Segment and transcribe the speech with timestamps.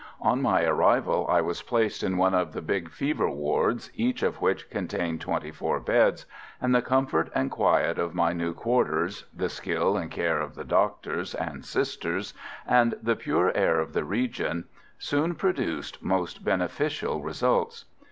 [0.21, 4.41] On my arrival I was placed in one of the big fever wards, each of
[4.41, 6.25] which contained twenty four beds,
[6.59, 10.65] and the comfort and quiet of my new quarters, the skill and care of the
[10.65, 12.33] doctors and Sisters,
[12.65, 14.65] and the pure air of the region,
[14.97, 17.85] soon produced most beneficial results.